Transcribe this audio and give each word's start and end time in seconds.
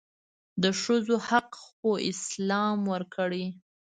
دښځو 0.63 1.15
حق 1.29 1.49
خواسلام 1.63 2.79
ورکړي 2.93 3.45